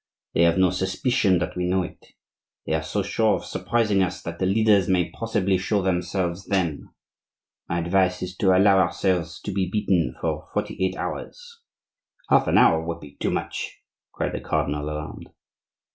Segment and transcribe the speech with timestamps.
[0.33, 2.03] They have no suspicion that we know it;
[2.65, 6.89] they are so sure of surprising us that the leaders may possibly show themselves then.
[7.69, 11.61] My advice is to allow ourselves to be beaten for forty eight hours."
[12.31, 13.77] "Half an hour would be too much,"
[14.11, 15.29] cried the cardinal, alarmed.